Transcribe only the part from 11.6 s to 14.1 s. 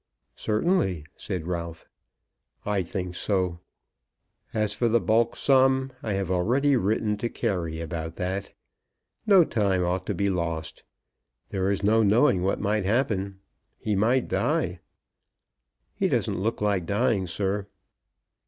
is no knowing what might happen. He